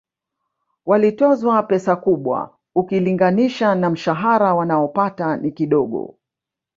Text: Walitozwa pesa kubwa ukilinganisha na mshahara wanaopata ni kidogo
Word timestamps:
Walitozwa 0.85 1.63
pesa 1.63 1.95
kubwa 1.95 2.57
ukilinganisha 2.75 3.75
na 3.75 3.89
mshahara 3.89 4.53
wanaopata 4.55 5.37
ni 5.37 5.51
kidogo 5.51 6.17